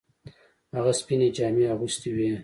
هغه 0.75 0.91
سپینې 0.99 1.27
جامې 1.35 1.65
اغوستې 1.73 2.09
وې. 2.15 2.31